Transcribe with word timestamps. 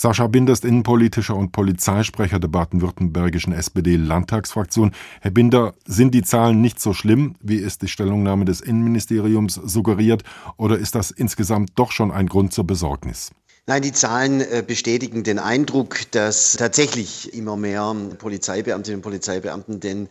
Sascha 0.00 0.28
Binder 0.28 0.54
ist 0.54 0.64
innenpolitischer 0.64 1.36
und 1.36 1.52
Polizeisprecher 1.52 2.38
der 2.38 2.48
baden-württembergischen 2.48 3.52
SPD-Landtagsfraktion. 3.52 4.92
Herr 5.20 5.30
Binder, 5.30 5.74
sind 5.84 6.14
die 6.14 6.22
Zahlen 6.22 6.62
nicht 6.62 6.80
so 6.80 6.94
schlimm, 6.94 7.34
wie 7.42 7.62
es 7.62 7.76
die 7.76 7.86
Stellungnahme 7.86 8.46
des 8.46 8.62
Innenministeriums 8.62 9.56
suggeriert, 9.56 10.22
oder 10.56 10.78
ist 10.78 10.94
das 10.94 11.10
insgesamt 11.10 11.72
doch 11.74 11.92
schon 11.92 12.12
ein 12.12 12.28
Grund 12.28 12.54
zur 12.54 12.64
Besorgnis? 12.66 13.32
Nein, 13.66 13.82
die 13.82 13.92
Zahlen 13.92 14.40
äh, 14.40 14.64
bestätigen 14.66 15.22
den 15.22 15.38
Eindruck, 15.38 16.10
dass 16.12 16.54
tatsächlich 16.54 17.34
immer 17.34 17.58
mehr 17.58 17.94
Polizeibeamtinnen 18.16 19.00
und 19.00 19.02
Polizeibeamten 19.02 19.80
den 19.80 20.08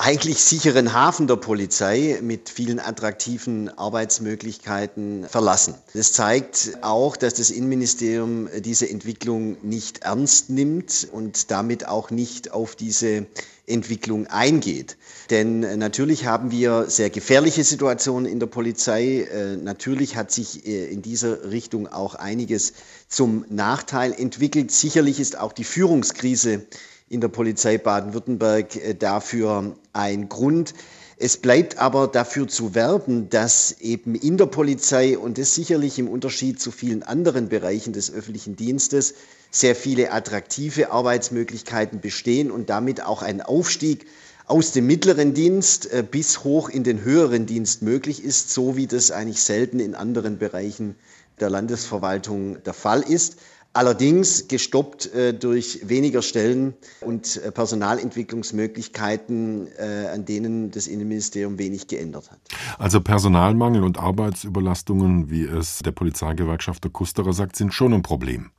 eigentlich 0.00 0.44
sicheren 0.44 0.92
Hafen 0.92 1.26
der 1.26 1.34
Polizei 1.34 2.20
mit 2.22 2.48
vielen 2.48 2.78
attraktiven 2.78 3.68
Arbeitsmöglichkeiten 3.68 5.26
verlassen. 5.28 5.74
Das 5.92 6.12
zeigt 6.12 6.78
auch, 6.82 7.16
dass 7.16 7.34
das 7.34 7.50
Innenministerium 7.50 8.48
diese 8.60 8.88
Entwicklung 8.88 9.56
nicht 9.62 10.04
ernst 10.04 10.50
nimmt 10.50 11.08
und 11.10 11.50
damit 11.50 11.88
auch 11.88 12.12
nicht 12.12 12.52
auf 12.52 12.76
diese 12.76 13.26
Entwicklung 13.66 14.28
eingeht. 14.28 14.96
Denn 15.30 15.60
natürlich 15.78 16.26
haben 16.26 16.52
wir 16.52 16.88
sehr 16.88 17.10
gefährliche 17.10 17.64
Situationen 17.64 18.30
in 18.30 18.38
der 18.38 18.46
Polizei. 18.46 19.22
Äh, 19.22 19.56
natürlich 19.56 20.16
hat 20.16 20.30
sich 20.30 20.64
äh, 20.64 20.86
in 20.86 21.02
dieser 21.02 21.50
Richtung 21.50 21.88
auch 21.88 22.14
einiges 22.14 22.72
zum 23.08 23.44
Nachteil 23.48 24.12
entwickelt. 24.12 24.70
Sicherlich 24.70 25.18
ist 25.18 25.36
auch 25.36 25.52
die 25.52 25.64
Führungskrise 25.64 26.66
in 27.08 27.20
der 27.20 27.28
Polizei 27.28 27.78
Baden-Württemberg 27.78 28.76
äh, 28.76 28.94
dafür 28.94 29.74
ein 29.92 30.28
Grund. 30.28 30.74
Es 31.16 31.36
bleibt 31.36 31.78
aber 31.78 32.06
dafür 32.06 32.46
zu 32.46 32.74
werben, 32.74 33.28
dass 33.28 33.80
eben 33.80 34.14
in 34.14 34.36
der 34.36 34.46
Polizei 34.46 35.18
und 35.18 35.36
das 35.36 35.54
sicherlich 35.54 35.98
im 35.98 36.08
Unterschied 36.08 36.60
zu 36.60 36.70
vielen 36.70 37.02
anderen 37.02 37.48
Bereichen 37.48 37.92
des 37.92 38.12
öffentlichen 38.12 38.54
Dienstes 38.54 39.14
sehr 39.50 39.74
viele 39.74 40.12
attraktive 40.12 40.92
Arbeitsmöglichkeiten 40.92 42.00
bestehen 42.00 42.50
und 42.50 42.70
damit 42.70 43.04
auch 43.04 43.22
ein 43.22 43.40
Aufstieg 43.40 44.06
aus 44.46 44.72
dem 44.72 44.86
mittleren 44.86 45.34
Dienst 45.34 45.92
äh, 45.92 46.04
bis 46.08 46.44
hoch 46.44 46.68
in 46.68 46.84
den 46.84 47.02
höheren 47.02 47.46
Dienst 47.46 47.82
möglich 47.82 48.22
ist, 48.22 48.52
so 48.52 48.76
wie 48.76 48.86
das 48.86 49.10
eigentlich 49.10 49.42
selten 49.42 49.80
in 49.80 49.94
anderen 49.94 50.38
Bereichen 50.38 50.94
der 51.40 51.50
Landesverwaltung 51.50 52.62
der 52.62 52.74
Fall 52.74 53.02
ist 53.02 53.38
allerdings 53.72 54.48
gestoppt 54.48 55.14
äh, 55.14 55.32
durch 55.34 55.88
weniger 55.88 56.22
Stellen 56.22 56.74
und 57.00 57.36
äh, 57.36 57.52
Personalentwicklungsmöglichkeiten, 57.52 59.68
äh, 59.78 60.08
an 60.12 60.24
denen 60.24 60.70
das 60.70 60.86
Innenministerium 60.86 61.58
wenig 61.58 61.88
geändert 61.88 62.30
hat. 62.30 62.38
Also 62.78 63.00
Personalmangel 63.00 63.82
und 63.84 63.98
Arbeitsüberlastungen, 63.98 65.30
wie 65.30 65.44
es 65.44 65.80
der 65.80 65.92
Polizeigewerkschaft 65.92 66.84
der 66.84 66.90
Kusterer 66.90 67.32
sagt, 67.32 67.56
sind 67.56 67.72
schon 67.74 67.94
ein 67.94 68.02
Problem. 68.02 68.50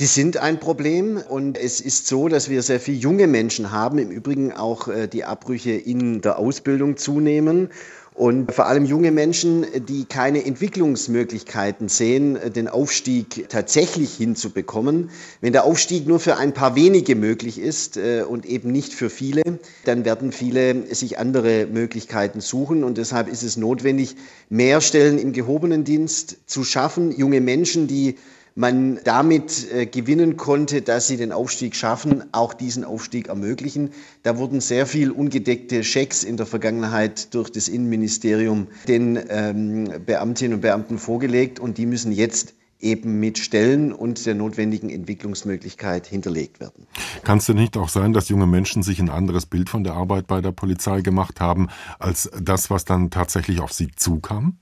Die 0.00 0.06
sind 0.06 0.36
ein 0.36 0.60
Problem 0.60 1.16
und 1.16 1.58
es 1.58 1.80
ist 1.80 2.06
so, 2.06 2.28
dass 2.28 2.48
wir 2.48 2.62
sehr 2.62 2.78
viele 2.78 2.98
junge 2.98 3.26
Menschen 3.26 3.72
haben, 3.72 3.98
im 3.98 4.12
Übrigen 4.12 4.52
auch 4.52 4.86
äh, 4.86 5.08
die 5.08 5.24
Abbrüche 5.24 5.72
in 5.72 6.20
der 6.20 6.38
Ausbildung 6.38 6.96
zunehmen 6.96 7.70
und 8.18 8.52
vor 8.52 8.66
allem 8.66 8.84
junge 8.84 9.12
Menschen, 9.12 9.64
die 9.88 10.04
keine 10.04 10.44
Entwicklungsmöglichkeiten 10.44 11.88
sehen, 11.88 12.36
den 12.52 12.66
Aufstieg 12.66 13.48
tatsächlich 13.48 14.14
hinzubekommen. 14.14 15.10
Wenn 15.40 15.52
der 15.52 15.62
Aufstieg 15.62 16.08
nur 16.08 16.18
für 16.18 16.36
ein 16.36 16.52
paar 16.52 16.74
wenige 16.74 17.14
möglich 17.14 17.60
ist 17.60 17.96
äh, 17.96 18.24
und 18.28 18.44
eben 18.44 18.72
nicht 18.72 18.92
für 18.92 19.08
viele, 19.08 19.42
dann 19.84 20.04
werden 20.04 20.32
viele 20.32 20.92
sich 20.92 21.20
andere 21.20 21.66
Möglichkeiten 21.66 22.40
suchen. 22.40 22.82
Und 22.82 22.98
deshalb 22.98 23.28
ist 23.28 23.44
es 23.44 23.56
notwendig, 23.56 24.16
mehr 24.48 24.80
Stellen 24.80 25.20
im 25.20 25.32
gehobenen 25.32 25.84
Dienst 25.84 26.38
zu 26.46 26.64
schaffen. 26.64 27.16
Junge 27.16 27.40
Menschen, 27.40 27.86
die 27.86 28.16
man 28.58 28.98
damit 29.04 29.72
äh, 29.72 29.86
gewinnen 29.86 30.36
konnte, 30.36 30.82
dass 30.82 31.06
sie 31.06 31.16
den 31.16 31.30
Aufstieg 31.30 31.76
schaffen, 31.76 32.24
auch 32.32 32.52
diesen 32.52 32.82
Aufstieg 32.82 33.28
ermöglichen. 33.28 33.90
Da 34.24 34.36
wurden 34.36 34.60
sehr 34.60 34.84
viel 34.86 35.12
ungedeckte 35.12 35.84
Schecks 35.84 36.24
in 36.24 36.36
der 36.36 36.44
Vergangenheit 36.44 37.32
durch 37.34 37.50
das 37.50 37.68
Innenministerium 37.68 38.66
den 38.88 39.16
ähm, 39.28 39.88
Beamtinnen 40.04 40.54
und 40.54 40.60
Beamten 40.62 40.98
vorgelegt 40.98 41.60
und 41.60 41.78
die 41.78 41.86
müssen 41.86 42.10
jetzt 42.10 42.54
eben 42.80 43.20
mit 43.20 43.38
Stellen 43.38 43.92
und 43.92 44.26
der 44.26 44.34
notwendigen 44.34 44.90
Entwicklungsmöglichkeit 44.90 46.08
hinterlegt 46.08 46.58
werden. 46.58 46.86
Kann 47.22 47.38
es 47.38 47.46
denn 47.46 47.56
nicht 47.56 47.76
auch 47.76 47.88
sein, 47.88 48.12
dass 48.12 48.28
junge 48.28 48.48
Menschen 48.48 48.82
sich 48.82 48.98
ein 48.98 49.08
anderes 49.08 49.46
Bild 49.46 49.70
von 49.70 49.84
der 49.84 49.94
Arbeit 49.94 50.26
bei 50.26 50.40
der 50.40 50.52
Polizei 50.52 51.00
gemacht 51.00 51.40
haben, 51.40 51.68
als 52.00 52.28
das, 52.40 52.70
was 52.70 52.84
dann 52.84 53.10
tatsächlich 53.10 53.60
auf 53.60 53.72
sie 53.72 53.88
zukam? 53.94 54.58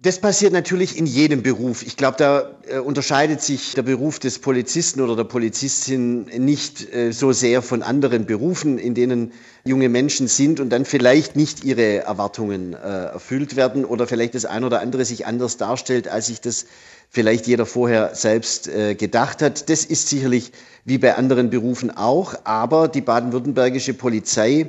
Das 0.00 0.20
passiert 0.20 0.52
natürlich 0.52 0.96
in 0.96 1.06
jedem 1.06 1.42
Beruf. 1.42 1.82
Ich 1.82 1.96
glaube, 1.96 2.18
da 2.18 2.52
äh, 2.68 2.78
unterscheidet 2.78 3.42
sich 3.42 3.74
der 3.74 3.82
Beruf 3.82 4.20
des 4.20 4.38
Polizisten 4.38 5.00
oder 5.00 5.16
der 5.16 5.24
Polizistin 5.24 6.26
nicht 6.38 6.94
äh, 6.94 7.10
so 7.10 7.32
sehr 7.32 7.62
von 7.62 7.82
anderen 7.82 8.24
Berufen, 8.24 8.78
in 8.78 8.94
denen 8.94 9.32
junge 9.64 9.88
Menschen 9.88 10.28
sind 10.28 10.60
und 10.60 10.70
dann 10.70 10.84
vielleicht 10.84 11.34
nicht 11.34 11.64
ihre 11.64 11.96
Erwartungen 11.96 12.74
äh, 12.74 12.76
erfüllt 12.76 13.56
werden 13.56 13.84
oder 13.84 14.06
vielleicht 14.06 14.36
das 14.36 14.44
ein 14.44 14.62
oder 14.62 14.82
andere 14.82 15.04
sich 15.04 15.26
anders 15.26 15.56
darstellt, 15.56 16.06
als 16.06 16.28
sich 16.28 16.40
das 16.40 16.66
vielleicht 17.10 17.48
jeder 17.48 17.66
vorher 17.66 18.14
selbst 18.14 18.68
äh, 18.68 18.94
gedacht 18.94 19.42
hat. 19.42 19.68
Das 19.68 19.84
ist 19.84 20.08
sicherlich 20.08 20.52
wie 20.84 20.98
bei 20.98 21.16
anderen 21.16 21.50
Berufen 21.50 21.90
auch, 21.90 22.36
aber 22.44 22.86
die 22.86 23.00
baden-württembergische 23.00 23.94
Polizei 23.94 24.68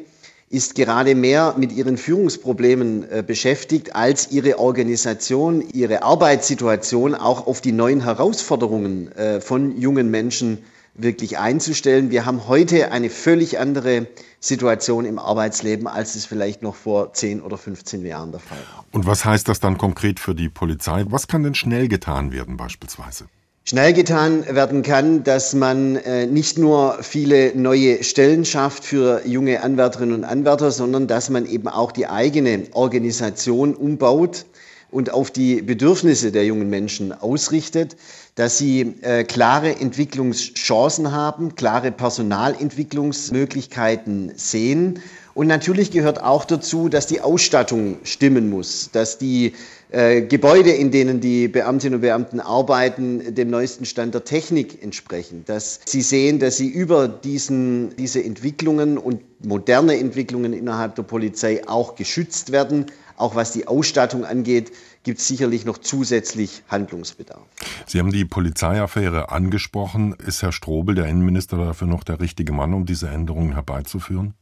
ist 0.49 0.73
gerade 0.73 1.13
mehr 1.13 1.55
mit 1.57 1.71
ihren 1.71 1.97
Führungsproblemen 1.97 3.09
äh, 3.09 3.23
beschäftigt, 3.25 3.95
als 3.95 4.31
ihre 4.31 4.57
Organisation, 4.57 5.63
ihre 5.73 6.01
Arbeitssituation 6.01 7.13
auch 7.13 7.45
auf 7.45 7.61
die 7.61 7.71
neuen 7.71 8.03
Herausforderungen 8.03 9.11
äh, 9.11 9.41
von 9.41 9.79
jungen 9.79 10.09
Menschen 10.09 10.59
wirklich 10.95 11.37
einzustellen. 11.37 12.09
Wir 12.09 12.25
haben 12.25 12.47
heute 12.47 12.91
eine 12.91 13.09
völlig 13.09 13.59
andere 13.59 14.07
Situation 14.39 15.05
im 15.05 15.19
Arbeitsleben, 15.19 15.87
als 15.87 16.15
es 16.15 16.25
vielleicht 16.25 16.61
noch 16.61 16.75
vor 16.75 17.13
10 17.13 17.41
oder 17.41 17.57
15 17.57 18.05
Jahren 18.05 18.31
der 18.31 18.39
Fall 18.39 18.57
war. 18.73 18.85
Und 18.91 19.05
was 19.05 19.25
heißt 19.25 19.47
das 19.47 19.59
dann 19.59 19.77
konkret 19.77 20.19
für 20.19 20.33
die 20.33 20.49
Polizei? 20.49 21.05
Was 21.07 21.27
kann 21.27 21.43
denn 21.43 21.55
schnell 21.55 21.87
getan 21.87 22.31
werden 22.31 22.57
beispielsweise? 22.57 23.25
Schnell 23.69 23.93
getan 23.93 24.43
werden 24.47 24.81
kann, 24.81 25.23
dass 25.23 25.53
man 25.53 25.95
äh, 25.97 26.25
nicht 26.25 26.57
nur 26.57 27.03
viele 27.03 27.55
neue 27.55 28.03
Stellen 28.03 28.43
schafft 28.43 28.83
für 28.83 29.21
junge 29.27 29.61
Anwärterinnen 29.61 30.15
und 30.15 30.23
Anwärter, 30.23 30.71
sondern 30.71 31.05
dass 31.05 31.29
man 31.29 31.45
eben 31.45 31.67
auch 31.67 31.91
die 31.91 32.07
eigene 32.07 32.63
Organisation 32.71 33.75
umbaut 33.75 34.47
und 34.89 35.13
auf 35.13 35.29
die 35.29 35.61
Bedürfnisse 35.61 36.31
der 36.31 36.45
jungen 36.45 36.71
Menschen 36.71 37.11
ausrichtet, 37.11 37.95
dass 38.33 38.57
sie 38.57 38.95
äh, 39.03 39.23
klare 39.23 39.79
Entwicklungschancen 39.79 41.11
haben, 41.11 41.53
klare 41.53 41.91
Personalentwicklungsmöglichkeiten 41.91 44.31
sehen. 44.35 44.99
Und 45.39 45.47
natürlich 45.47 45.89
gehört 45.89 46.21
auch 46.21 46.43
dazu, 46.43 46.89
dass 46.89 47.07
die 47.07 47.21
Ausstattung 47.21 47.99
stimmen 48.03 48.49
muss, 48.49 48.89
dass 48.91 49.17
die 49.17 49.53
äh, 49.89 50.21
Gebäude, 50.21 50.71
in 50.71 50.91
denen 50.91 51.21
die 51.21 51.47
Beamtinnen 51.47 51.95
und 51.95 52.01
Beamten 52.01 52.41
arbeiten, 52.41 53.35
dem 53.35 53.49
neuesten 53.49 53.85
Stand 53.85 54.13
der 54.13 54.25
Technik 54.25 54.83
entsprechen. 54.83 55.45
Dass 55.45 55.79
sie 55.85 56.01
sehen, 56.01 56.39
dass 56.39 56.57
sie 56.57 56.67
über 56.67 57.07
diesen, 57.07 57.95
diese 57.95 58.21
Entwicklungen 58.21 58.97
und 58.97 59.21
moderne 59.41 59.97
Entwicklungen 59.97 60.51
innerhalb 60.51 60.95
der 60.95 61.03
Polizei 61.03 61.65
auch 61.69 61.95
geschützt 61.95 62.51
werden. 62.51 62.87
Auch 63.15 63.33
was 63.33 63.53
die 63.53 63.65
Ausstattung 63.65 64.25
angeht, 64.25 64.73
gibt 65.03 65.19
es 65.19 65.27
sicherlich 65.29 65.63
noch 65.63 65.77
zusätzlich 65.77 66.63
Handlungsbedarf. 66.67 67.47
Sie 67.87 67.99
haben 67.99 68.11
die 68.11 68.25
Polizeiaffäre 68.25 69.31
angesprochen. 69.31 70.15
Ist 70.15 70.41
Herr 70.41 70.51
Strobel, 70.51 70.95
der 70.95 71.05
Innenminister, 71.05 71.55
dafür 71.55 71.87
noch 71.87 72.03
der 72.03 72.19
richtige 72.19 72.51
Mann, 72.51 72.73
um 72.73 72.85
diese 72.85 73.07
Änderungen 73.07 73.53
herbeizuführen? 73.53 74.33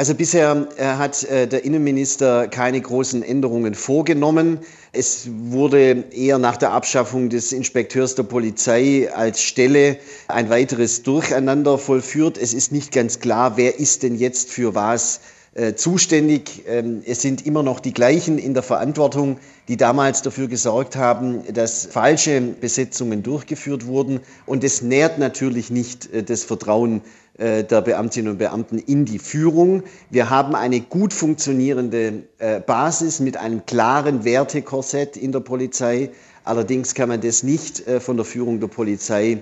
Also 0.00 0.14
bisher 0.14 0.66
äh, 0.78 0.82
hat 0.82 1.24
äh, 1.24 1.46
der 1.46 1.62
Innenminister 1.62 2.48
keine 2.48 2.80
großen 2.80 3.22
Änderungen 3.22 3.74
vorgenommen. 3.74 4.60
Es 4.92 5.28
wurde 5.30 6.04
eher 6.10 6.38
nach 6.38 6.56
der 6.56 6.72
Abschaffung 6.72 7.28
des 7.28 7.52
Inspekteurs 7.52 8.14
der 8.14 8.22
Polizei 8.22 9.10
als 9.14 9.42
Stelle 9.42 9.98
ein 10.28 10.48
weiteres 10.48 11.02
Durcheinander 11.02 11.76
vollführt. 11.76 12.38
Es 12.38 12.54
ist 12.54 12.72
nicht 12.72 12.92
ganz 12.92 13.20
klar, 13.20 13.58
wer 13.58 13.78
ist 13.78 14.02
denn 14.02 14.14
jetzt 14.16 14.48
für 14.48 14.74
was 14.74 15.20
äh, 15.54 15.74
zuständig. 15.74 16.64
Ähm, 16.66 17.02
es 17.06 17.22
sind 17.22 17.46
immer 17.46 17.62
noch 17.62 17.80
die 17.80 17.92
gleichen 17.92 18.38
in 18.38 18.54
der 18.54 18.62
Verantwortung, 18.62 19.38
die 19.68 19.76
damals 19.76 20.22
dafür 20.22 20.48
gesorgt 20.48 20.96
haben, 20.96 21.42
dass 21.52 21.86
falsche 21.86 22.40
Besetzungen 22.40 23.22
durchgeführt 23.22 23.86
wurden. 23.86 24.20
Und 24.46 24.64
es 24.64 24.82
nährt 24.82 25.18
natürlich 25.18 25.70
nicht 25.70 26.08
das 26.28 26.44
Vertrauen 26.44 27.02
äh, 27.40 27.64
der 27.64 27.80
Beamtinnen 27.80 28.32
und 28.32 28.38
Beamten 28.38 28.78
in 28.78 29.06
die 29.06 29.18
Führung. 29.18 29.82
Wir 30.10 30.28
haben 30.28 30.54
eine 30.54 30.80
gut 30.80 31.14
funktionierende 31.14 32.24
äh, 32.38 32.60
Basis 32.60 33.18
mit 33.18 33.38
einem 33.38 33.64
klaren 33.64 34.26
Wertekorsett 34.26 35.16
in 35.16 35.32
der 35.32 35.40
Polizei. 35.40 36.10
Allerdings 36.44 36.94
kann 36.94 37.08
man 37.08 37.22
das 37.22 37.42
nicht 37.42 37.86
äh, 37.88 37.98
von 37.98 38.18
der 38.18 38.26
Führung 38.26 38.60
der 38.60 38.68
Polizei 38.68 39.38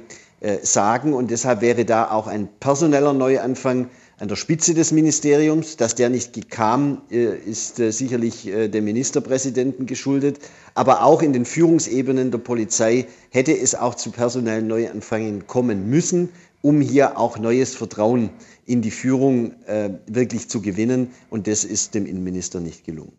sagen 0.63 1.15
und 1.15 1.33
deshalb 1.33 1.63
wäre 1.63 1.85
da 1.85 2.13
auch 2.13 2.29
ein 2.29 2.49
personeller 2.61 3.13
Neuanfang 3.13 3.89
an 4.19 4.29
der 4.29 4.37
Spitze 4.37 4.75
des 4.75 4.93
Ministeriums. 4.93 5.77
Dass 5.77 5.95
der 5.95 6.11
nicht 6.11 6.51
kam, 6.51 7.03
ist 7.09 7.77
sicherlich 7.77 8.45
dem 8.45 8.85
Ministerpräsidenten 8.85 9.87
geschuldet. 9.87 10.41
Aber 10.75 11.03
auch 11.03 11.23
in 11.23 11.33
den 11.33 11.45
Führungsebenen 11.45 12.31
der 12.31 12.39
Polizei 12.39 13.07
hätte 13.31 13.57
es 13.57 13.75
auch 13.75 13.95
zu 13.95 14.11
personellen 14.11 14.67
Neuanfängen 14.67 15.47
kommen 15.47 15.89
müssen, 15.89 16.29
um 16.63 16.81
hier 16.81 17.19
auch 17.19 17.39
neues 17.39 17.75
Vertrauen 17.75 18.31
in 18.67 18.83
die 18.83 18.91
Führung 18.91 19.55
wirklich 20.07 20.49
zu 20.49 20.61
gewinnen. 20.61 21.11
Und 21.31 21.47
das 21.47 21.65
ist 21.65 21.95
dem 21.95 22.07
Innenminister 22.07 22.61
nicht 22.61 22.85
gelungen. 22.85 23.13